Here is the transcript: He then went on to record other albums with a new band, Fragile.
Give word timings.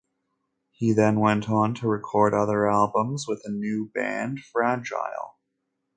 He 0.71 0.93
then 0.93 1.19
went 1.19 1.47
on 1.47 1.75
to 1.75 1.87
record 1.87 2.33
other 2.33 2.67
albums 2.67 3.27
with 3.27 3.43
a 3.45 3.51
new 3.51 3.91
band, 3.93 4.39
Fragile. 4.39 5.37